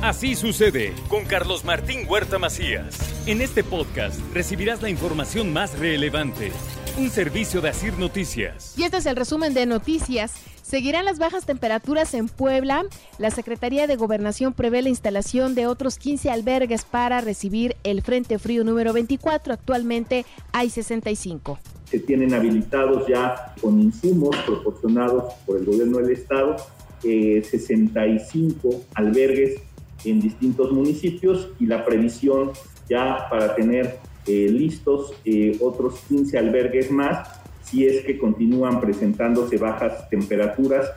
Así 0.00 0.36
sucede 0.36 0.94
con 1.08 1.24
Carlos 1.24 1.64
Martín 1.64 2.06
Huerta 2.08 2.38
Macías. 2.38 2.96
En 3.26 3.40
este 3.40 3.64
podcast 3.64 4.20
recibirás 4.32 4.80
la 4.80 4.90
información 4.90 5.52
más 5.52 5.76
relevante. 5.76 6.52
Un 6.96 7.10
servicio 7.10 7.60
de 7.60 7.70
Asir 7.70 7.98
Noticias. 7.98 8.78
Y 8.78 8.84
este 8.84 8.98
es 8.98 9.06
el 9.06 9.16
resumen 9.16 9.54
de 9.54 9.66
noticias. 9.66 10.34
Seguirán 10.62 11.04
las 11.04 11.18
bajas 11.18 11.46
temperaturas 11.46 12.14
en 12.14 12.28
Puebla. 12.28 12.84
La 13.18 13.32
Secretaría 13.32 13.88
de 13.88 13.96
Gobernación 13.96 14.52
prevé 14.52 14.82
la 14.82 14.88
instalación 14.88 15.56
de 15.56 15.66
otros 15.66 15.98
15 15.98 16.30
albergues 16.30 16.84
para 16.84 17.20
recibir 17.20 17.74
el 17.82 18.02
Frente 18.02 18.38
Frío 18.38 18.62
número 18.62 18.92
24. 18.92 19.52
Actualmente 19.52 20.24
hay 20.52 20.70
65. 20.70 21.58
Se 21.86 21.98
tienen 21.98 22.34
habilitados 22.34 23.04
ya 23.08 23.52
con 23.60 23.80
insumos 23.80 24.36
proporcionados 24.46 25.34
por 25.44 25.58
el 25.58 25.64
gobierno 25.64 25.98
del 25.98 26.12
estado 26.12 26.54
eh, 27.02 27.42
65 27.48 28.84
albergues 28.94 29.60
en 30.04 30.20
distintos 30.20 30.72
municipios 30.72 31.50
y 31.58 31.66
la 31.66 31.84
previsión 31.84 32.52
ya 32.88 33.26
para 33.30 33.54
tener 33.54 33.98
eh, 34.26 34.48
listos 34.50 35.12
eh, 35.24 35.56
otros 35.60 36.00
15 36.08 36.38
albergues 36.38 36.90
más 36.90 37.40
si 37.62 37.86
es 37.86 38.04
que 38.04 38.18
continúan 38.18 38.80
presentándose 38.80 39.58
bajas 39.58 40.08
temperaturas 40.08 40.90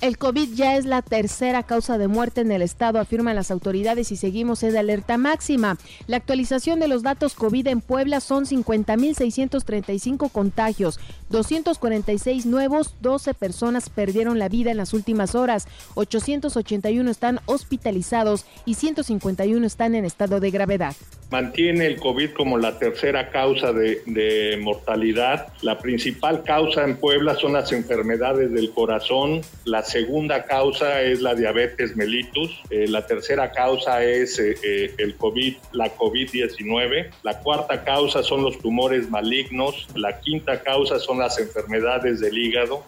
el 0.00 0.18
COVID 0.18 0.54
ya 0.54 0.76
es 0.76 0.84
la 0.84 1.02
tercera 1.02 1.62
causa 1.62 1.98
de 1.98 2.08
muerte 2.08 2.40
en 2.42 2.52
el 2.52 2.62
estado, 2.62 2.98
afirman 2.98 3.36
las 3.36 3.50
autoridades 3.50 4.12
y 4.12 4.16
seguimos 4.16 4.62
en 4.62 4.76
alerta 4.76 5.18
máxima. 5.18 5.78
La 6.06 6.16
actualización 6.16 6.80
de 6.80 6.88
los 6.88 7.02
datos 7.02 7.34
COVID 7.34 7.66
en 7.68 7.80
Puebla 7.80 8.20
son 8.20 8.44
50.635 8.44 10.30
contagios, 10.30 10.98
246 11.30 12.46
nuevos, 12.46 12.96
12 13.00 13.34
personas 13.34 13.88
perdieron 13.88 14.38
la 14.38 14.48
vida 14.48 14.70
en 14.70 14.76
las 14.76 14.92
últimas 14.92 15.34
horas, 15.34 15.66
881 15.94 17.10
están 17.10 17.40
hospitalizados 17.46 18.44
y 18.64 18.74
151 18.74 19.66
están 19.66 19.94
en 19.94 20.04
estado 20.04 20.40
de 20.40 20.50
gravedad. 20.50 20.94
Mantiene 21.34 21.86
el 21.86 21.96
COVID 21.96 22.30
como 22.30 22.58
la 22.58 22.78
tercera 22.78 23.28
causa 23.30 23.72
de, 23.72 24.02
de 24.06 24.56
mortalidad. 24.62 25.48
La 25.62 25.78
principal 25.78 26.44
causa 26.44 26.84
en 26.84 26.96
Puebla 26.96 27.34
son 27.34 27.54
las 27.54 27.72
enfermedades 27.72 28.52
del 28.52 28.70
corazón, 28.70 29.40
las 29.64 29.90
segunda 29.90 30.44
causa 30.44 31.02
es 31.02 31.20
la 31.22 31.34
diabetes 31.34 31.96
mellitus, 31.96 32.62
eh, 32.70 32.86
la 32.86 33.04
tercera 33.04 33.50
causa 33.50 34.04
es 34.04 34.38
eh, 34.38 34.54
eh, 34.62 34.94
el 34.98 35.16
COVID, 35.16 35.56
la 35.72 35.96
COVID-19, 35.96 37.10
la 37.24 37.40
cuarta 37.40 37.82
causa 37.82 38.22
son 38.22 38.44
los 38.44 38.56
tumores 38.60 39.10
malignos, 39.10 39.88
la 39.96 40.20
quinta 40.20 40.62
causa 40.62 41.00
son 41.00 41.18
las 41.18 41.40
enfermedades 41.40 42.20
del 42.20 42.38
hígado, 42.38 42.84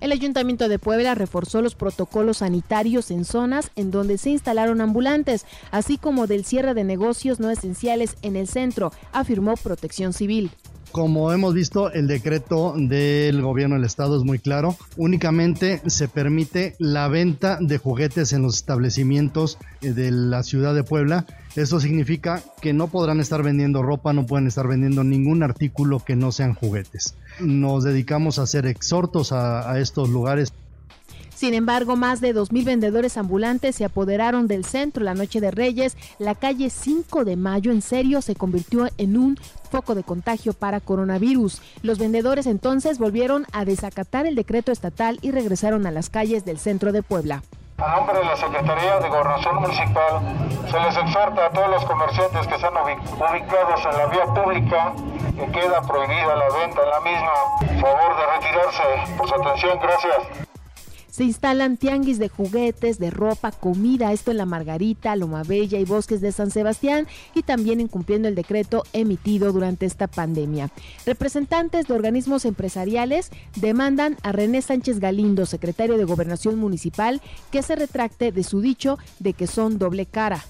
el 0.00 0.12
Ayuntamiento 0.12 0.68
de 0.68 0.78
Puebla 0.78 1.14
reforzó 1.14 1.62
los 1.62 1.74
protocolos 1.74 2.38
sanitarios 2.38 3.10
en 3.10 3.24
zonas 3.24 3.70
en 3.76 3.90
donde 3.90 4.18
se 4.18 4.30
instalaron 4.30 4.80
ambulantes, 4.80 5.46
así 5.70 5.98
como 5.98 6.26
del 6.26 6.44
cierre 6.44 6.74
de 6.74 6.84
negocios 6.84 7.40
no 7.40 7.50
esenciales 7.50 8.16
en 8.22 8.36
el 8.36 8.48
centro, 8.48 8.92
afirmó 9.12 9.54
Protección 9.56 10.12
Civil. 10.12 10.50
Como 10.92 11.32
hemos 11.32 11.54
visto, 11.54 11.92
el 11.92 12.08
decreto 12.08 12.74
del 12.76 13.42
gobierno 13.42 13.76
del 13.76 13.84
estado 13.84 14.16
es 14.16 14.24
muy 14.24 14.40
claro. 14.40 14.76
Únicamente 14.96 15.80
se 15.86 16.08
permite 16.08 16.74
la 16.78 17.06
venta 17.06 17.58
de 17.60 17.78
juguetes 17.78 18.32
en 18.32 18.42
los 18.42 18.56
establecimientos 18.56 19.58
eh, 19.82 19.92
de 19.92 20.10
la 20.10 20.42
ciudad 20.42 20.74
de 20.74 20.82
Puebla. 20.82 21.26
Eso 21.54 21.78
significa 21.78 22.42
que 22.60 22.72
no 22.72 22.88
podrán 22.88 23.20
estar 23.20 23.42
vendiendo 23.42 23.82
ropa, 23.82 24.12
no 24.12 24.26
pueden 24.26 24.48
estar 24.48 24.66
vendiendo 24.66 25.04
ningún 25.04 25.44
artículo 25.44 26.00
que 26.00 26.16
no 26.16 26.32
sean 26.32 26.54
juguetes. 26.54 27.14
Nos 27.38 27.84
dedicamos 27.84 28.38
a 28.38 28.42
hacer 28.42 28.66
exhortos 28.66 29.30
a, 29.30 29.70
a 29.70 29.78
estos 29.78 30.08
lugares 30.08 30.52
sin 31.40 31.54
embargo, 31.54 31.96
más 31.96 32.20
de 32.20 32.34
2.000 32.34 32.66
vendedores 32.66 33.16
ambulantes 33.16 33.74
se 33.74 33.86
apoderaron 33.86 34.46
del 34.46 34.66
centro 34.66 35.02
la 35.02 35.14
noche 35.14 35.40
de 35.40 35.50
Reyes. 35.50 35.96
La 36.18 36.34
calle 36.34 36.68
5 36.68 37.24
de 37.24 37.36
Mayo 37.36 37.72
en 37.72 37.80
serio 37.80 38.20
se 38.20 38.34
convirtió 38.34 38.88
en 38.98 39.16
un 39.16 39.38
foco 39.70 39.94
de 39.94 40.02
contagio 40.02 40.52
para 40.52 40.80
coronavirus. 40.80 41.62
Los 41.80 41.98
vendedores 41.98 42.46
entonces 42.46 42.98
volvieron 42.98 43.46
a 43.52 43.64
desacatar 43.64 44.26
el 44.26 44.34
decreto 44.34 44.70
estatal 44.70 45.18
y 45.22 45.30
regresaron 45.30 45.86
a 45.86 45.90
las 45.90 46.10
calles 46.10 46.44
del 46.44 46.58
centro 46.58 46.92
de 46.92 47.02
Puebla. 47.02 47.42
A 47.78 47.96
nombre 47.96 48.18
de 48.18 48.24
la 48.26 48.36
Secretaría 48.36 49.00
de 49.00 49.08
Gobernación 49.08 49.54
Municipal, 49.62 50.20
se 50.70 50.78
les 50.78 50.94
exhorta 50.94 51.46
a 51.46 51.50
todos 51.52 51.70
los 51.70 51.84
comerciantes 51.86 52.46
que 52.48 52.54
están 52.54 52.74
ubicados 52.74 53.80
en 53.86 53.96
la 53.96 54.06
vía 54.08 54.26
pública 54.26 54.92
que 55.38 55.52
queda 55.52 55.80
prohibida 55.80 56.36
la 56.36 56.48
venta 56.50 56.82
en 56.84 56.90
la 56.90 57.00
misma. 57.00 57.80
Favor 57.80 58.16
de 58.18 58.26
retirarse. 58.36 59.16
Por 59.16 59.26
su 59.26 59.34
atención, 59.36 59.78
gracias. 59.80 60.49
Se 61.10 61.24
instalan 61.24 61.76
tianguis 61.76 62.18
de 62.18 62.28
juguetes, 62.28 62.98
de 62.98 63.10
ropa, 63.10 63.50
comida, 63.50 64.12
esto 64.12 64.30
en 64.30 64.36
La 64.36 64.46
Margarita, 64.46 65.16
Loma 65.16 65.42
Bella 65.42 65.78
y 65.78 65.84
Bosques 65.84 66.20
de 66.20 66.32
San 66.32 66.50
Sebastián 66.50 67.08
y 67.34 67.42
también 67.42 67.80
incumpliendo 67.80 68.28
el 68.28 68.34
decreto 68.34 68.84
emitido 68.92 69.52
durante 69.52 69.86
esta 69.86 70.06
pandemia. 70.06 70.70
Representantes 71.06 71.86
de 71.86 71.94
organismos 71.94 72.44
empresariales 72.44 73.30
demandan 73.56 74.16
a 74.22 74.32
René 74.32 74.62
Sánchez 74.62 75.00
Galindo, 75.00 75.46
secretario 75.46 75.96
de 75.96 76.04
Gobernación 76.04 76.56
Municipal, 76.58 77.20
que 77.50 77.62
se 77.62 77.76
retracte 77.76 78.32
de 78.32 78.44
su 78.44 78.60
dicho 78.60 78.98
de 79.18 79.32
que 79.32 79.46
son 79.46 79.78
doble 79.78 80.06
cara. 80.06 80.44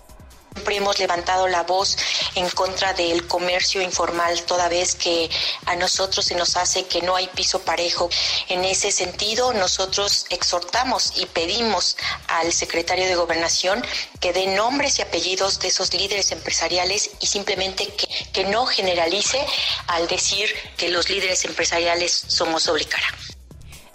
Siempre 0.55 0.77
hemos 0.77 0.99
levantado 0.99 1.47
la 1.47 1.63
voz 1.63 1.97
en 2.35 2.49
contra 2.51 2.93
del 2.93 3.27
comercio 3.27 3.83
informal, 3.83 4.43
toda 4.43 4.69
vez 4.69 4.95
que 4.95 5.31
a 5.67 5.77
nosotros 5.77 6.25
se 6.25 6.35
nos 6.35 6.57
hace 6.57 6.85
que 6.87 7.03
no 7.03 7.17
hay 7.17 7.29
piso 7.29 7.61
parejo. 7.61 8.09
En 8.49 8.65
ese 8.65 8.93
sentido, 8.93 9.53
nosotros 9.53 10.27
exhortamos 10.31 11.13
y 11.17 11.27
pedimos 11.27 11.97
al 12.29 12.53
secretario 12.53 13.07
de 13.07 13.15
Gobernación 13.15 13.85
que 14.21 14.33
dé 14.33 14.47
nombres 14.49 14.99
y 14.99 15.03
apellidos 15.03 15.61
de 15.61 15.69
esos 15.69 15.93
líderes 15.95 16.33
empresariales 16.33 17.11
y 17.21 17.27
simplemente 17.27 17.87
que, 17.87 18.09
que 18.33 18.45
no 18.45 18.67
generalice 18.67 19.45
al 19.87 20.07
decir 20.09 20.49
que 20.77 20.89
los 20.89 21.09
líderes 21.09 21.45
empresariales 21.45 22.25
somos 22.29 22.65
doble 22.67 22.85
cara. 22.85 23.07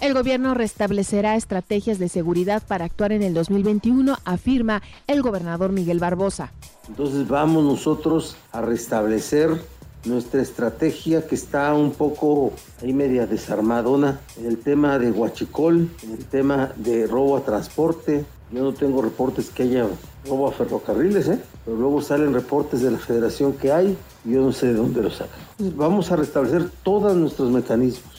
El 0.01 0.13
gobierno 0.13 0.53
restablecerá 0.53 1.35
estrategias 1.35 1.99
de 1.99 2.09
seguridad 2.09 2.61
para 2.67 2.85
actuar 2.85 3.11
en 3.13 3.23
el 3.23 3.33
2021, 3.33 4.17
afirma 4.25 4.81
el 5.07 5.21
gobernador 5.21 5.71
Miguel 5.71 5.99
Barbosa. 5.99 6.51
Entonces 6.87 7.27
vamos 7.27 7.63
nosotros 7.63 8.35
a 8.51 8.61
restablecer 8.61 9.59
nuestra 10.05 10.41
estrategia 10.41 11.27
que 11.27 11.35
está 11.35 11.73
un 11.73 11.91
poco 11.91 12.53
ahí 12.81 12.93
media 12.93 13.25
desarmadona 13.25 14.19
en 14.37 14.45
el 14.45 14.57
tema 14.57 14.99
de 14.99 15.11
Huachicol, 15.11 15.89
en 16.03 16.11
el 16.11 16.25
tema 16.25 16.71
de 16.75 17.07
robo 17.07 17.37
a 17.37 17.41
transporte. 17.41 18.23
Yo 18.51 18.61
no 18.61 18.73
tengo 18.73 19.01
reportes 19.01 19.49
que 19.49 19.63
haya 19.63 19.87
robo 20.27 20.47
a 20.47 20.51
ferrocarriles, 20.51 21.27
¿eh? 21.27 21.39
pero 21.65 21.77
luego 21.77 22.01
salen 22.01 22.33
reportes 22.33 22.81
de 22.81 22.91
la 22.91 22.99
federación 22.99 23.53
que 23.53 23.71
hay 23.71 23.97
y 24.23 24.31
yo 24.31 24.41
no 24.41 24.51
sé 24.51 24.67
de 24.67 24.75
dónde 24.75 25.01
los 25.01 25.15
sacan. 25.15 25.39
vamos 25.75 26.11
a 26.11 26.15
restablecer 26.15 26.69
todos 26.83 27.15
nuestros 27.15 27.49
mecanismos 27.49 28.14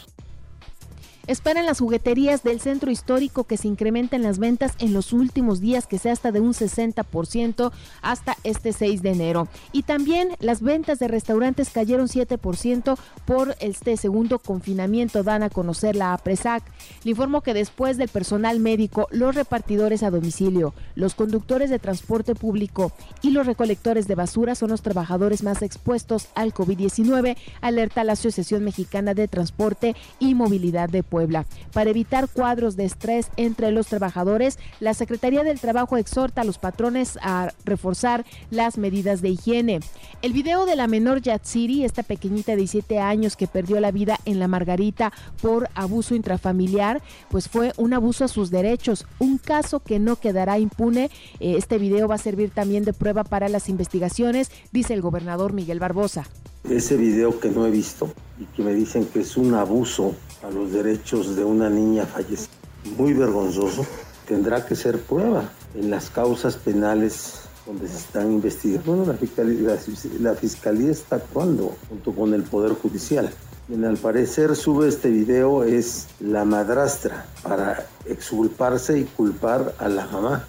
Esperan 1.27 1.67
las 1.67 1.81
jugueterías 1.81 2.45
del 2.45 2.61
centro 2.61 2.89
histórico 2.89 3.45
que 3.45 3.57
se 3.57 3.67
incrementen 3.67 4.23
las 4.23 4.39
ventas 4.39 4.75
en 4.79 4.93
los 4.93 5.13
últimos 5.13 5.61
días, 5.61 5.89
que 5.89 5.99
sea 5.99 6.13
hasta 6.13 6.31
de 6.31 6.39
un 6.39 6.53
60% 6.53 7.73
hasta 8.01 8.37
este 8.45 8.73
6 8.73 9.03
de 9.03 9.11
enero. 9.11 9.49
Y 9.73 9.83
también 9.83 10.29
las 10.39 10.63
ventas 10.63 11.01
de 11.01 11.09
restaurantes 11.09 11.71
cayeron 11.71 12.07
7% 12.07 12.97
por 13.25 13.57
este 13.59 13.97
segundo 13.97 14.39
confinamiento, 14.39 15.25
dan 15.25 15.43
a 15.43 15.51
conocer 15.51 15.97
la 15.97 16.13
APRESAC. 16.13 16.63
Le 17.03 17.11
informo 17.11 17.41
que 17.41 17.55
después 17.55 17.97
del 17.97 18.09
personal 18.09 18.61
médico, 18.61 19.09
los 19.11 19.35
repartidores 19.35 20.05
a 20.05 20.13
domicilio, 20.13 20.75
los 20.95 21.17
conductores 21.17 21.71
de 21.71 21.81
transporte 21.81 22.37
público 22.37 22.93
y 23.21 23.31
los 23.31 23.47
recolectores 23.47 24.07
de 24.07 24.15
basura 24.15 24.55
son 24.55 24.71
los 24.71 24.83
trabajadores 24.83 25.43
más 25.43 25.63
expuestos 25.63 26.29
al 26.37 26.55
COVID-19, 26.55 27.37
alerta 27.63 28.05
la 28.05 28.13
Asociación 28.13 28.63
Mexicana 28.63 29.13
de 29.13 29.27
Transporte 29.27 29.97
y 30.21 30.37
Movilidad 30.37 30.89
de 30.89 31.03
Puebla. 31.03 31.16
Puebla. 31.17 31.47
Para 31.73 31.89
evitar 31.89 32.29
cuadros 32.29 32.77
de 32.77 32.85
estrés 32.85 33.29
entre 33.39 33.71
los 33.71 33.87
trabajadores, 33.87 34.59
la 34.81 34.93
Secretaría 34.93 35.45
del 35.45 35.59
Trabajo 35.59 35.97
exhorta 35.97 36.43
a 36.43 36.45
los 36.45 36.59
patrones 36.59 37.19
a 37.23 37.55
reforzar 37.65 38.27
las 38.51 38.77
medidas 38.77 39.23
de 39.23 39.31
higiene. 39.31 39.81
El 40.21 40.35
video 40.35 40.67
de 40.67 40.77
la 40.77 40.89
menor 40.89 41.23
Yatsiri, 41.23 41.87
esta 41.87 42.03
pequeñita 42.03 42.53
de 42.53 42.59
17 42.59 42.99
años 42.99 43.35
que 43.35 43.47
perdió 43.47 43.81
la 43.81 43.93
vida 43.93 44.21
en 44.27 44.39
la 44.39 44.47
Margarita 44.47 45.11
por 45.41 45.71
abuso 45.75 46.15
intrafamiliar, 46.15 47.01
pues 47.31 47.49
fue 47.49 47.73
un 47.79 47.95
abuso 47.95 48.27
a 48.27 48.29
sus 48.29 48.51
derechos, 48.51 49.07
un 49.19 49.39
caso 49.39 49.81
que 49.81 49.99
no 49.99 50.17
quedará 50.17 50.59
impune. 50.59 51.11
Eh, 51.41 51.55
este 51.57 51.79
video 51.79 52.09
va 52.09 52.17
a 52.17 52.19
servir 52.19 52.51
también 52.51 52.85
de 52.85 52.93
prueba 52.93 53.25
para 53.25 53.49
las 53.49 53.71
investigaciones, 53.71 54.51
dice 54.71 54.93
el 54.93 55.01
gobernador 55.01 55.55
Miguel 55.55 55.81
Barbosa. 55.81 56.27
Ese 56.69 56.99
video 56.99 57.41
que 57.41 57.49
no 57.49 57.65
he 57.65 57.71
visto 57.71 58.13
y 58.39 58.45
que 58.55 58.63
me 58.63 58.75
dicen 58.75 59.07
que 59.07 59.21
es 59.21 59.39
un 59.39 59.55
abuso 59.55 60.15
a 60.43 60.51
los 60.51 60.73
derechos 60.73 61.37
de 61.37 61.45
una 61.45 61.71
niña 61.71 62.07
fallecida. 62.07 62.53
Muy 62.97 63.13
vergonzoso. 63.13 63.87
Tendrá 64.27 64.65
que 64.65 64.75
ser 64.75 65.01
prueba 65.01 65.51
en 65.75 65.91
las 65.91 66.11
causas 66.11 66.57
penales 66.57 67.47
donde 67.67 67.89
se 67.89 67.97
están 67.97 68.33
investigando. 68.33 68.93
Bueno, 68.93 69.13
la 69.13 69.19
fiscalía, 69.19 69.79
la, 70.21 70.35
fiscalía 70.35 70.91
está 70.93 71.17
actuando 71.17 71.77
junto 71.89 72.13
con 72.13 72.33
el 72.33 72.43
Poder 72.45 72.73
Judicial. 72.75 73.31
Quien 73.67 73.85
al 73.85 73.97
parecer 73.97 74.55
sube 74.55 74.89
este 74.89 75.11
video 75.11 75.65
es 75.65 76.07
la 76.21 76.45
madrastra 76.45 77.27
para 77.43 77.87
exculparse 78.07 79.01
y 79.01 79.05
culpar 79.05 79.75
a 79.79 79.89
la 79.89 80.07
mamá. 80.07 80.45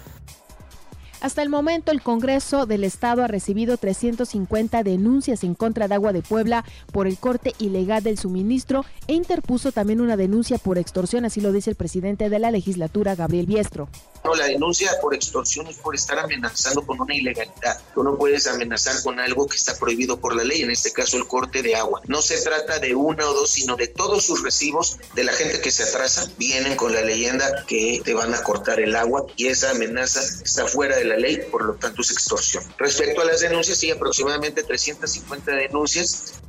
Hasta 1.20 1.42
el 1.42 1.48
momento, 1.48 1.90
el 1.90 2.00
Congreso 2.00 2.64
del 2.64 2.84
Estado 2.84 3.24
ha 3.24 3.26
recibido 3.26 3.76
350 3.76 4.84
denuncias 4.84 5.42
en 5.42 5.54
contra 5.54 5.88
de 5.88 5.94
Agua 5.96 6.12
de 6.12 6.22
Puebla 6.22 6.64
por 6.92 7.08
el 7.08 7.18
corte 7.18 7.54
ilegal 7.58 8.04
del 8.04 8.18
suministro 8.18 8.84
e 9.08 9.14
interpuso 9.14 9.72
también 9.72 10.00
una 10.00 10.16
denuncia 10.16 10.58
por 10.58 10.78
extorsión, 10.78 11.24
así 11.24 11.40
lo 11.40 11.50
dice 11.50 11.70
el 11.70 11.76
presidente 11.76 12.30
de 12.30 12.38
la 12.38 12.52
legislatura, 12.52 13.16
Gabriel 13.16 13.46
Biestro. 13.46 13.88
No, 14.24 14.34
la 14.34 14.46
denuncia 14.46 14.92
por 15.00 15.14
extorsión 15.14 15.66
es 15.66 15.76
por 15.78 15.94
estar 15.96 16.18
amenazando 16.20 16.82
con 16.82 17.00
una 17.00 17.14
ilegalidad. 17.14 17.80
Tú 17.94 18.04
no 18.04 18.16
puedes 18.16 18.46
amenazar 18.46 19.02
con 19.02 19.18
algo 19.18 19.48
que 19.48 19.56
está 19.56 19.76
prohibido 19.76 20.20
por 20.20 20.36
la 20.36 20.44
ley, 20.44 20.62
en 20.62 20.70
este 20.70 20.92
caso 20.92 21.16
el 21.16 21.26
corte 21.26 21.62
de 21.62 21.74
agua. 21.74 22.00
No 22.06 22.22
se 22.22 22.40
trata 22.42 22.78
de 22.78 22.94
una 22.94 23.28
o 23.28 23.34
dos, 23.34 23.50
sino 23.50 23.74
de 23.74 23.88
todos 23.88 24.24
sus 24.24 24.42
recibos 24.42 24.98
de 25.14 25.24
la 25.24 25.32
gente 25.32 25.60
que 25.60 25.70
se 25.72 25.82
atrasa, 25.82 26.30
vienen 26.38 26.76
con 26.76 26.92
la 26.92 27.02
leyenda 27.02 27.64
que 27.66 28.00
te 28.04 28.14
van 28.14 28.34
a 28.34 28.42
cortar 28.42 28.80
el 28.80 28.94
agua 28.94 29.26
y 29.36 29.46
esa 29.48 29.70
amenaza 29.70 30.20
está 30.20 30.66
fuera 30.66 30.96
de 30.96 31.07
la 31.08 31.16
ley, 31.16 31.38
por 31.50 31.64
lo 31.64 31.74
tanto 31.74 32.02
es 32.02 32.10
extorsión. 32.10 32.62
Respecto 32.78 33.20
a 33.20 33.24
las 33.24 33.40
denuncias, 33.40 33.78
sí, 33.78 33.90
aproximadamente 33.90 34.62
350 34.62 35.52
denuncias 35.52 36.40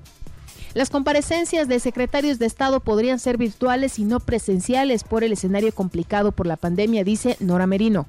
las 0.75 0.91
comparecencias 0.91 1.67
de 1.67 1.79
secretarios 1.79 2.37
de 2.37 2.45
Estado 2.45 2.79
podrían 2.79 3.19
ser 3.19 3.37
virtuales 3.37 3.97
y 3.97 4.03
no 4.03 4.19
presenciales 4.19 5.03
por 5.03 5.23
el 5.23 5.31
escenario 5.31 5.73
complicado 5.73 6.31
por 6.31 6.45
la 6.45 6.57
pandemia, 6.57 7.03
dice 7.03 7.37
Nora 7.39 7.65
Merino. 7.65 8.05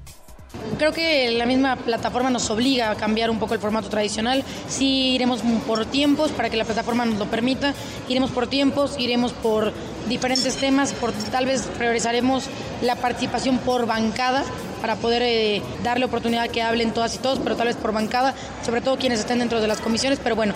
Creo 0.77 0.91
que 0.91 1.31
la 1.31 1.45
misma 1.45 1.75
plataforma 1.77 2.29
nos 2.29 2.49
obliga 2.49 2.91
a 2.91 2.95
cambiar 2.95 3.29
un 3.29 3.39
poco 3.39 3.53
el 3.53 3.59
formato 3.59 3.89
tradicional. 3.89 4.43
Sí 4.67 5.13
iremos 5.15 5.41
por 5.65 5.85
tiempos 5.85 6.31
para 6.31 6.49
que 6.49 6.57
la 6.57 6.65
plataforma 6.65 7.05
nos 7.05 7.17
lo 7.17 7.25
permita. 7.31 7.73
Iremos 8.09 8.31
por 8.31 8.47
tiempos, 8.47 8.95
iremos 8.99 9.31
por 9.31 9.71
diferentes 10.09 10.57
temas, 10.57 10.93
por 10.93 11.13
tal 11.13 11.45
vez 11.45 11.63
priorizaremos 11.77 12.45
la 12.81 12.95
participación 12.95 13.59
por 13.59 13.85
bancada 13.85 14.43
para 14.81 14.95
poder 14.95 15.21
eh, 15.21 15.61
darle 15.83 16.05
oportunidad 16.05 16.49
que 16.49 16.61
hablen 16.61 16.91
todas 16.91 17.15
y 17.15 17.19
todos, 17.19 17.39
pero 17.39 17.55
tal 17.55 17.67
vez 17.67 17.77
por 17.77 17.93
bancada, 17.93 18.33
sobre 18.65 18.81
todo 18.81 18.97
quienes 18.97 19.19
estén 19.19 19.39
dentro 19.39 19.61
de 19.61 19.67
las 19.67 19.79
comisiones, 19.79 20.19
pero 20.21 20.35
bueno. 20.35 20.53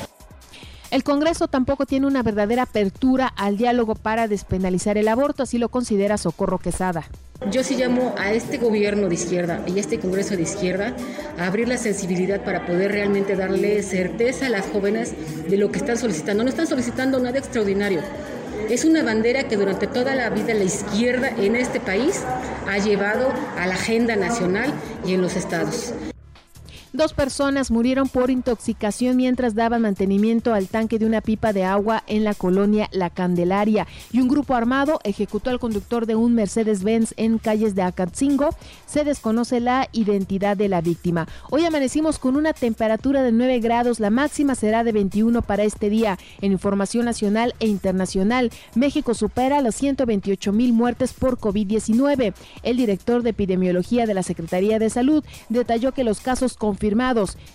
El 0.92 1.04
Congreso 1.04 1.48
tampoco 1.48 1.86
tiene 1.86 2.08
una 2.08 2.24
verdadera 2.24 2.64
apertura 2.64 3.28
al 3.28 3.58
diálogo 3.58 3.96
para 3.96 4.28
despenalizar 4.28 4.98
el 4.98 5.08
aborto, 5.08 5.44
así 5.44 5.58
lo 5.58 5.70
considera 5.70 6.18
Socorro 6.18 6.58
Quesada. 6.58 7.06
Yo 7.52 7.64
sí 7.64 7.76
llamo 7.76 8.16
a 8.18 8.32
este 8.32 8.58
gobierno 8.58 9.10
de 9.10 9.16
izquierda 9.16 9.62
y 9.68 9.78
a 9.78 9.82
este 9.82 10.00
Congreso 10.00 10.38
de 10.38 10.44
izquierda 10.44 10.96
a 11.38 11.48
abrir 11.48 11.68
la 11.68 11.78
sensibilidad 11.78 12.44
para 12.46 12.66
poder 12.66 12.94
realmente 12.94 13.36
darle 13.36 13.84
certeza 13.84 14.46
a 14.46 14.50
las 14.50 14.66
jóvenes 14.68 15.14
de 15.50 15.58
lo 15.58 15.70
que 15.70 15.80
están 15.80 15.98
solicitando. 15.98 16.44
No 16.44 16.50
están 16.50 16.66
solicitando 16.66 17.20
nada 17.20 17.38
extraordinario. 17.38 18.02
Es 18.70 18.84
una 18.84 19.04
bandera 19.04 19.48
que 19.48 19.58
durante 19.58 19.86
toda 19.86 20.16
la 20.16 20.30
vida 20.30 20.54
la 20.54 20.64
izquierda 20.64 21.30
en 21.30 21.56
este 21.56 21.80
país 21.80 22.22
ha 22.68 22.78
llevado 22.80 23.32
a 23.58 23.68
la 23.68 23.76
agenda 23.76 24.16
nacional 24.16 24.74
y 25.06 25.14
en 25.14 25.22
los 25.22 25.36
estados. 25.36 25.94
Dos 26.96 27.12
personas 27.12 27.72
murieron 27.72 28.08
por 28.08 28.30
intoxicación 28.30 29.18
mientras 29.18 29.54
daban 29.54 29.82
mantenimiento 29.82 30.54
al 30.54 30.70
tanque 30.70 30.98
de 30.98 31.06
una 31.06 31.20
pipa 31.20 31.52
de 31.52 31.66
agua 31.66 32.06
en 32.08 32.24
la 32.24 32.34
colonia 32.34 32.88
La 32.94 33.10
Candelaria 33.10 33.86
y 34.14 34.22
un 34.22 34.30
grupo 34.30 34.56
armado 34.56 35.02
ejecutó 35.04 35.50
al 35.50 35.60
conductor 35.60 36.06
de 36.06 36.16
un 36.16 36.34
Mercedes-Benz 36.36 37.14
en 37.18 37.38
calles 37.38 37.76
de 37.76 37.82
Acatzingo. 37.82 38.56
Se 38.86 39.04
desconoce 39.04 39.60
la 39.60 39.90
identidad 39.92 40.56
de 40.56 40.70
la 40.70 40.80
víctima. 40.80 41.28
Hoy 41.50 41.66
amanecimos 41.66 42.18
con 42.18 42.38
una 42.38 42.54
temperatura 42.54 43.24
de 43.24 43.34
9 43.34 43.60
grados, 43.60 44.00
la 44.00 44.10
máxima 44.10 44.56
será 44.56 44.86
de 44.86 44.94
21 44.94 45.42
para 45.42 45.66
este 45.66 45.90
día. 45.90 46.18
En 46.40 46.54
información 46.54 47.04
nacional 47.04 47.56
e 47.60 47.68
internacional, 47.68 48.52
México 48.74 49.14
supera 49.16 49.60
las 49.60 49.76
128 49.76 50.54
mil 50.54 50.72
muertes 50.72 51.12
por 51.12 51.40
COVID-19. 51.40 52.34
El 52.64 52.78
director 52.78 53.22
de 53.22 53.32
epidemiología 53.32 54.06
de 54.06 54.14
la 54.14 54.24
Secretaría 54.24 54.80
de 54.80 54.90
Salud 54.90 55.26
detalló 55.50 55.92
que 55.92 56.06
los 56.06 56.22
casos 56.22 56.56
confirmados 56.56 56.85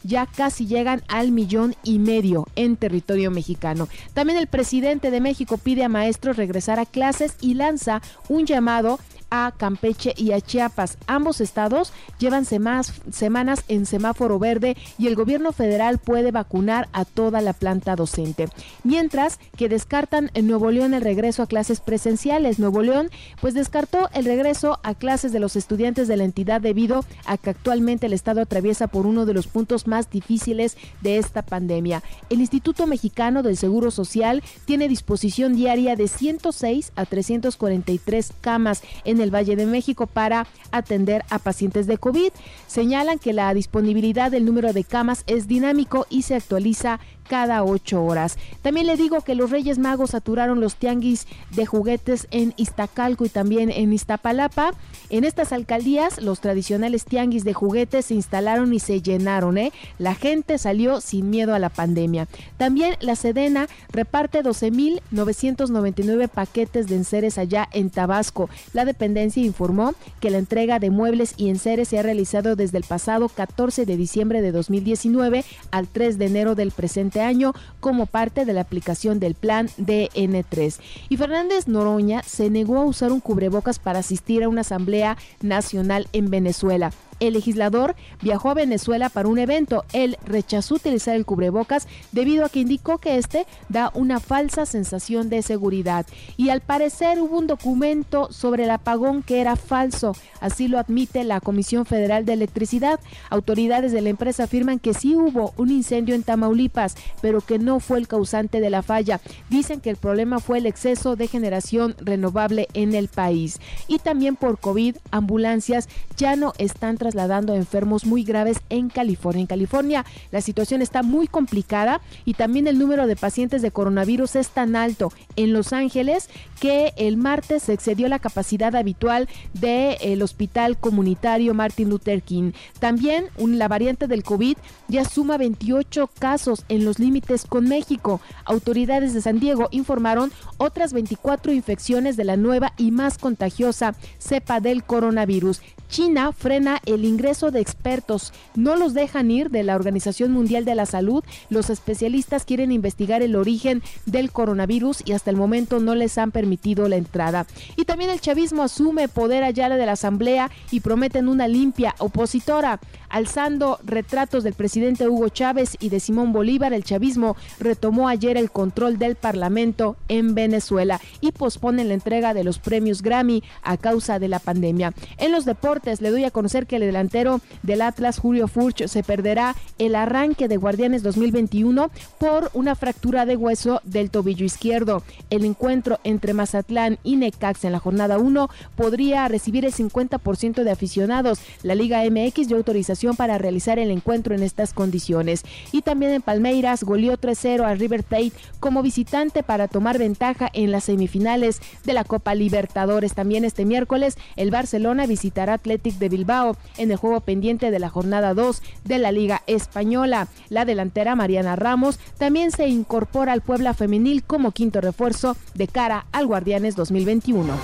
ya 0.03 0.27
casi 0.27 0.67
llegan 0.67 1.03
al 1.09 1.31
millón 1.31 1.75
y 1.85 1.99
medio 1.99 2.47
en 2.57 2.77
territorio 2.77 3.31
mexicano. 3.31 3.89
También 4.15 4.39
el 4.39 4.47
presidente 4.47 5.11
de 5.11 5.21
México 5.21 5.59
pide 5.59 5.85
a 5.85 5.89
maestros 5.89 6.37
regresar 6.37 6.79
a 6.79 6.87
clases 6.87 7.37
y 7.41 7.55
lanza 7.55 8.03
un 8.29 8.47
llamado 8.47 8.99
a 9.31 9.53
Campeche 9.57 10.15
y 10.17 10.33
a 10.33 10.41
Chiapas. 10.41 10.99
Ambos 11.07 11.41
estados 11.41 11.93
llevan 12.19 12.45
semanas 12.45 13.65
en 13.69 13.87
semáforo 13.87 14.39
verde 14.39 14.77
y 14.99 15.07
el 15.07 15.15
gobierno 15.15 15.53
federal 15.53 15.99
puede 15.99 16.31
vacunar 16.31 16.89
a 16.93 17.05
toda 17.05 17.41
la 17.41 17.53
planta 17.53 17.97
docente. 17.97 18.49
Mientras 18.85 19.39
que 19.57 19.69
descartan 19.69 20.31
en 20.35 20.47
Nuevo 20.47 20.71
León 20.71 20.95
el 20.95 21.03
regreso 21.03 21.43
a 21.43 21.47
clases 21.47 21.81
presenciales. 21.81 22.59
Nuevo 22.59 22.83
León 22.83 23.11
pues 23.41 23.55
descartó 23.55 24.09
el 24.15 24.25
regreso 24.25 24.79
a 24.83 24.95
clases 24.95 25.33
de 25.33 25.41
los 25.41 25.57
estudiantes 25.57 26.09
de 26.09 26.17
la 26.17 26.25
entidad 26.25 26.61
debido 26.61 27.05
a 27.27 27.37
que 27.37 27.51
actualmente 27.51 28.07
el 28.07 28.13
estado 28.13 28.41
atraviesa 28.41 28.89
por 28.89 29.07
uno 29.07 29.27
de 29.27 29.35
los 29.35 29.47
puntos 29.47 29.87
más 29.87 30.11
difíciles 30.11 30.77
de 31.01 31.19
esta 31.19 31.43
pandemia. 31.43 32.03
El 32.29 32.41
Instituto 32.41 32.87
Mexicano 32.87 33.43
del 33.43 33.57
Seguro 33.57 33.91
Social 33.91 34.43
tiene 34.65 34.89
disposición 34.89 35.55
diaria 35.55 35.97
de 35.97 36.09
106 36.09 36.93
a 36.97 37.07
343 37.07 38.33
camas 38.41 38.83
en 39.05 39.20
el 39.21 39.35
Valle 39.35 39.57
de 39.57 39.67
México 39.67 40.07
para 40.07 40.47
atender 40.73 41.25
a 41.31 41.39
pacientes 41.39 41.87
de 41.87 41.99
COVID. 41.99 42.31
Señalan 42.67 43.19
que 43.19 43.33
la 43.33 43.53
disponibilidad 43.55 44.31
del 44.31 44.45
número 44.45 44.73
de 44.73 44.85
camas 44.85 45.25
es 45.27 45.49
dinámico 45.49 46.07
y 46.11 46.23
se 46.23 46.35
actualiza 46.35 47.01
cada 47.31 47.63
ocho 47.63 48.05
horas. 48.05 48.37
También 48.61 48.89
le 48.89 48.97
digo 48.97 49.21
que 49.21 49.37
los 49.37 49.53
Reyes 49.53 49.79
Magos 49.79 50.11
saturaron 50.11 50.61
los 50.61 50.75
tianguis 50.75 51.29
de 51.53 51.65
juguetes 51.65 52.27
en 52.33 52.53
Iztacalco 52.57 53.25
y 53.25 53.29
también 53.29 53.71
en 53.71 53.93
Iztapalapa. 53.93 54.73
En 55.11 55.23
estas 55.23 55.53
alcaldías, 55.53 56.21
los 56.21 56.41
tradicionales 56.41 57.05
tianguis 57.05 57.45
de 57.45 57.55
juguetes 57.55 58.07
se 58.07 58.15
instalaron 58.15 58.75
y 58.75 58.81
se 58.81 59.01
llenaron. 59.01 59.59
¿eh? 59.59 59.73
La 59.99 60.17
gente 60.17 60.59
salió 60.59 61.01
sin 61.01 61.31
miedo 61.31 61.55
a 61.55 61.61
la 61.61 61.69
pandemia. 61.69 62.27
También 62.57 62.97
la 62.99 63.15
Sedena 63.15 63.69
reparte 63.93 64.43
12.999 64.43 66.29
paquetes 66.29 66.89
de 66.89 66.97
enseres 66.97 67.39
allá 67.39 67.69
en 67.71 67.91
Tabasco. 67.91 68.51
La 68.73 68.85
dependencia 68.85 69.45
informó 69.45 69.95
que 70.19 70.31
la 70.31 70.39
entrega 70.39 70.81
de 70.81 70.91
muebles 70.91 71.35
y 71.37 71.49
enseres 71.49 71.87
se 71.87 71.99
ha 72.01 72.03
realizado 72.03 72.57
desde 72.57 72.79
el 72.79 72.85
pasado 72.85 73.29
14 73.29 73.87
de 73.87 73.97
diciembre 73.97 74.43
de 74.43 74.51
2019 74.51 75.45
al 75.71 75.87
3 75.87 76.19
de 76.19 76.27
enero 76.27 76.57
del 76.57 76.73
presente 76.73 77.20
año 77.21 77.53
como 77.81 78.07
parte 78.07 78.45
de 78.45 78.53
la 78.53 78.63
aplicación 78.63 79.21
del 79.21 79.35
plan 79.35 79.69
DN3. 79.79 80.79
Y 81.09 81.17
Fernández 81.17 81.69
Noroña 81.69 82.23
se 82.23 82.51
negó 82.51 82.79
a 82.79 82.85
usar 82.85 83.13
un 83.13 83.21
cubrebocas 83.21 83.79
para 83.79 84.01
asistir 84.01 84.43
a 84.43 84.49
una 84.49 84.63
asamblea 84.63 85.17
nacional 85.41 86.09
en 86.13 86.31
Venezuela 86.31 86.93
el 87.21 87.35
legislador 87.35 87.95
viajó 88.21 88.51
a 88.51 88.55
Venezuela 88.55 89.09
para 89.09 89.29
un 89.29 89.39
evento. 89.39 89.85
Él 89.93 90.19
rechazó 90.25 90.75
utilizar 90.75 91.15
el 91.15 91.25
cubrebocas 91.25 91.87
debido 92.13 92.45
a 92.45 92.49
que 92.49 92.61
indicó 92.61 92.99
que 92.99 93.19
este 93.19 93.47
da 93.69 93.93
una 93.95 94.21
falsa 94.21 94.67
sensación 94.67 95.29
de 95.29 95.43
seguridad. 95.43 96.07
Y 96.37 96.49
al 96.49 96.61
parecer 96.61 97.21
hubo 97.21 97.39
un 97.39 97.47
documento 97.47 98.33
sobre 98.33 98.65
el 98.65 98.71
apagón 98.71 99.23
que 99.23 99.41
era 99.41 99.57
falso. 99.57 100.17
Así 100.41 100.69
lo 100.69 100.79
admite 100.79 101.25
la 101.25 101.41
Comisión 101.41 101.87
Federal 101.87 102.25
de 102.25 102.33
Electricidad. 102.33 103.01
Autoridades 103.29 103.93
de 103.93 104.01
la 104.01 104.09
empresa 104.09 104.45
afirman 104.45 104.79
que 104.79 104.95
sí 104.95 105.15
hubo 105.15 105.53
un 105.57 105.71
incendio 105.71 106.15
en 106.15 106.23
Tamaulipas, 106.23 106.97
pero 107.21 107.41
que 107.41 107.59
no 107.59 107.81
fue 107.81 107.99
el 107.99 108.09
causante 108.09 108.61
de 108.61 108.71
la 108.71 108.83
falla. 108.83 109.21
Dicen 109.49 109.81
que 109.81 109.91
el 109.91 109.97
problema 109.97 110.41
fue 110.41 110.59
el 110.59 110.67
exceso 110.67 111.17
de 111.17 111.29
generación 111.29 111.95
renovable 111.99 112.69
en 112.75 112.95
el 112.95 113.09
país. 113.09 113.61
Y 113.89 113.99
también 113.99 114.37
por 114.37 114.59
COVID, 114.59 114.97
ambulancias 115.11 115.89
ya 116.17 116.37
no 116.37 116.53
están 116.59 116.97
trasladando 117.11 117.53
a 117.53 117.57
enfermos 117.57 118.07
muy 118.07 118.23
graves 118.23 118.59
en 118.69 118.89
California. 118.89 119.41
En 119.41 119.47
California 119.47 120.05
la 120.31 120.41
situación 120.41 120.81
está 120.81 121.03
muy 121.03 121.27
complicada 121.27 122.01
y 122.25 122.35
también 122.35 122.69
el 122.69 122.79
número 122.79 123.07
de 123.07 123.17
pacientes 123.17 123.63
de 123.63 123.73
coronavirus 123.73 124.37
es 124.37 124.51
tan 124.51 124.77
alto 124.77 125.13
en 125.35 125.53
Los 125.53 125.73
Ángeles 125.73 126.31
que 126.61 126.93
el 126.97 127.17
martes 127.17 127.65
se 127.65 127.73
excedió 127.73 128.09
la 128.09 128.21
capacidad 128.21 128.77
habitual 128.77 129.29
del 129.55 130.23
hospital 130.23 130.79
comunitario 130.79 131.53
Martin 131.53 131.91
Luther 131.91 132.23
King. 132.23 132.53
También 132.79 133.27
la 133.37 133.67
variante 133.67 134.07
del 134.07 134.23
COVID 134.23 134.57
ya 134.89 135.05
suma 135.05 135.37
28 135.37 136.09
casos 136.19 136.65
en 136.69 136.85
los 136.85 136.99
límites 137.01 137.45
con 137.45 137.69
México. 137.69 138.21
Autoridades 138.45 139.15
de 139.15 139.21
San 139.21 139.41
Diego 139.41 139.69
informaron 139.73 140.31
otras 140.59 140.93
24 140.93 141.53
infecciones 141.53 142.17
de 142.17 142.25
la 142.25 142.37
nueva 142.37 142.73
y 142.77 142.93
más 142.93 143.19
contagiosa 143.19 143.95
cepa 144.19 144.61
del 144.61 144.85
coronavirus. 144.85 145.61
China 145.91 146.31
frena 146.33 146.81
el 146.87 147.05
ingreso 147.05 147.51
de 147.51 147.61
expertos, 147.61 148.33
no 148.55 148.77
los 148.77 148.95
dejan 148.95 149.31
ir 149.31 149.51
de 149.51 149.65
la 149.65 149.75
Organización 149.75 150.31
Mundial 150.31 150.65
de 150.65 150.77
la 150.77 150.87
Salud. 150.87 151.25
Los 151.51 151.69
especialistas 151.69 152.45
quieren 152.45 152.71
investigar 152.71 153.23
el 153.23 153.35
origen 153.35 153.83
del 154.07 154.31
coronavirus 154.31 155.03
y 155.05 155.13
hasta 155.13 155.31
el 155.31 155.37
momento 155.37 155.81
no 155.81 155.97
les 155.97 156.17
han 156.17 156.31
permitido 156.31 156.89
la 156.89 156.97
entrada. 156.97 157.47
Y 157.77 157.85
también 157.85 158.11
el 158.11 158.21
chavismo 158.21 158.63
asume 158.63 159.09
poder 159.09 159.43
allá 159.43 159.69
de 159.69 159.85
la 159.85 159.93
Asamblea 159.93 160.51
y 160.71 160.81
prometen 160.81 161.29
una 161.29 161.49
limpia 161.49 161.97
opositora. 161.99 162.79
Alzando 163.09 163.81
retratos 163.85 164.45
del 164.45 164.55
presidente 164.55 165.09
Hugo 165.09 165.31
Chávez 165.31 165.77
y 165.81 165.89
de 165.89 165.99
Simón 165.99 166.33
Bolívar, 166.33 166.73
el 166.73 166.85
chavismo 166.85 167.37
retomó 167.59 168.07
ayer 168.07 168.37
el 168.37 168.53
control 168.53 168.99
del 168.99 169.17
Parlamento 169.17 169.97
en 170.07 170.37
Venezuela 170.37 171.01
y 171.21 171.33
posponen 171.33 171.89
la 171.89 171.95
entrega 171.95 172.35
de 172.35 172.45
los 172.45 172.61
premios 172.61 173.03
Grammy 173.03 173.43
a 173.65 173.77
causa 173.77 174.21
de 174.21 174.29
la 174.29 174.39
pandemia. 174.39 174.95
En 175.19 175.33
los 175.33 175.45
deportes, 175.45 175.80
le 176.01 176.11
doy 176.11 176.25
a 176.25 176.31
conocer 176.31 176.67
que 176.67 176.77
el 176.77 176.83
delantero 176.83 177.41
del 177.63 177.81
Atlas, 177.83 178.19
Julio 178.19 178.49
Furch, 178.49 178.87
se 178.87 179.03
perderá 179.03 179.55
el 179.79 179.95
arranque 179.95 180.47
de 180.47 180.59
Guardianes 180.59 181.03
2021 181.03 181.91
por 182.19 182.51
una 182.53 182.75
fractura 182.75 183.25
de 183.25 183.37
hueso 183.37 183.81
del 183.85 184.11
tobillo 184.11 184.45
izquierdo. 184.45 185.03
El 185.31 185.45
encuentro 185.45 185.99
entre 186.05 186.35
Mazatlán 186.35 186.99
y 187.03 187.17
Necax 187.17 187.65
en 187.65 187.73
la 187.73 187.79
jornada 187.79 188.19
1 188.19 188.51
podría 188.77 189.27
recibir 189.29 189.65
el 189.65 189.73
50% 189.73 190.65
de 190.65 190.71
aficionados. 190.71 191.41
La 191.63 191.75
Liga 191.75 192.03
MX 192.05 192.49
dio 192.49 192.59
autorización 192.59 193.17
para 193.17 193.39
realizar 193.39 193.79
el 193.79 193.91
encuentro 193.91 194.35
en 194.35 194.43
estas 194.43 194.75
condiciones. 194.75 195.45
Y 195.73 195.83
también 195.83 196.13
en 196.13 196.23
Palmeiras 196.23 196.85
goleó 196.85 197.17
3-0 197.17 197.65
a 197.65 197.75
River 197.75 198.05
Plate 198.05 198.33
como 198.61 198.83
visitante 198.83 199.43
para 199.43 199.67
tomar 199.67 199.99
ventaja 199.99 200.51
en 200.53 200.73
las 200.73 200.85
semifinales 200.85 201.61
de 201.85 201.95
la 201.95 202.05
Copa 202.05 202.35
Libertadores. 202.35 203.15
También 203.15 203.45
este 203.45 203.65
miércoles 203.65 204.19
el 204.37 204.51
Barcelona 204.51 205.07
visitará 205.07 205.59
Athletic 205.71 205.99
de 205.99 206.09
Bilbao 206.09 206.57
en 206.79 206.91
el 206.91 206.97
juego 206.97 207.21
pendiente 207.21 207.71
de 207.71 207.79
la 207.79 207.89
jornada 207.89 208.35
2 208.35 208.63
de 208.85 208.99
la 208.99 209.13
Liga 209.13 209.43
Española. 209.47 210.29
La 210.49 210.65
delantera 210.65 211.15
Mariana 211.15 211.55
Ramos 211.55 211.99
también 212.19 212.51
se 212.51 212.67
incorpora 212.69 213.33
al 213.33 213.41
Puebla 213.41 213.73
Femenil 213.75 214.25
como 214.25 214.51
quinto 214.51 214.81
refuerzo 214.81 215.37
de 215.55 215.69
cara 215.69 216.07
al 216.13 216.27
Guardianes 216.27 216.75
2021. 216.75 217.55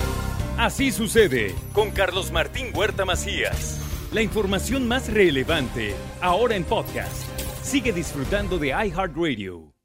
Así 0.57 0.91
sucede 0.91 1.53
con 1.73 1.91
Carlos 1.91 2.31
Martín 2.31 2.67
Huerta 2.73 3.05
Macías. 3.05 3.79
La 4.13 4.21
información 4.21 4.87
más 4.87 5.11
relevante 5.11 5.93
ahora 6.21 6.55
en 6.55 6.63
podcast. 6.63 7.23
Sigue 7.61 7.91
disfrutando 7.91 8.57
de 8.57 8.69
iHeartRadio. 8.69 9.76